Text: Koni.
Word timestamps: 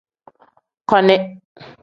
Koni. 0.89 1.15